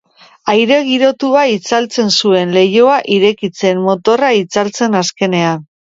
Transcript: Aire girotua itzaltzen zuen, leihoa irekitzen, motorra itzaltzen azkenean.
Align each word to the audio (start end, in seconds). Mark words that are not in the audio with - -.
Aire 0.53 0.79
girotua 0.87 1.43
itzaltzen 1.57 2.09
zuen, 2.17 2.57
leihoa 2.57 2.99
irekitzen, 3.19 3.87
motorra 3.87 4.35
itzaltzen 4.43 5.03
azkenean. 5.07 5.67